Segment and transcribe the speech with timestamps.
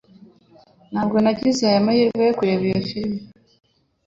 [0.91, 3.19] Ntabwo nagize amahirwe yo kureba iyo firime.